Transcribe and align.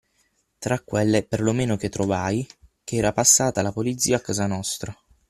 tra 0.57 0.79
quelle 0.79 1.21
per 1.27 1.41
lo 1.41 1.51
meno 1.51 1.75
che 1.75 1.87
trovai, 1.87 2.43
ché 2.83 2.95
era 2.95 3.13
passata 3.13 3.61
la 3.61 3.71
Polizia 3.71 4.17
a 4.17 4.19
casa 4.19 4.47
nostra. 4.47 4.97